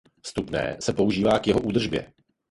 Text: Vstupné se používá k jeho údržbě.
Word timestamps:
Vstupné 0.21 0.77
se 0.79 0.93
používá 0.93 1.39
k 1.39 1.47
jeho 1.47 1.61
údržbě. 1.61 2.13